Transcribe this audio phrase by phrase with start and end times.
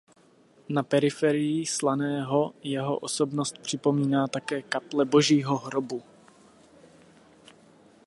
[0.69, 6.03] Na periferii Slaného jeho osobnost připomíná také kaple Božího hrobu.